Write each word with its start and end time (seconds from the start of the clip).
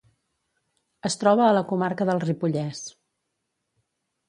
Es 1.09 1.17
troba 1.25 1.43
a 1.49 1.51
la 1.59 1.63
comarca 1.73 2.09
del 2.11 2.23
Ripollès. 2.25 2.83